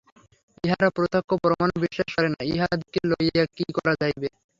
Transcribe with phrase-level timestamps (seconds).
[0.63, 4.27] ইহারা প্রত্যক্ষ প্রমাণও বিশ্বাস করে না–ইহাদিগকে লইয়া কী করা যাইবে?